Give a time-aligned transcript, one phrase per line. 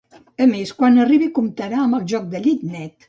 [0.45, 2.97] A més, quan arribi comptarà amb joc de llit net.